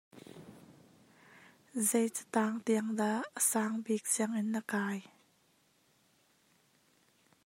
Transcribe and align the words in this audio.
Zei 1.89 2.07
cataang 2.15 2.57
tiang 2.65 2.89
dah 2.99 3.17
a 3.39 3.41
sang 3.49 3.73
bik 3.85 4.03
sianginn 4.13 4.49
na 4.53 4.61
kai? 4.71 4.99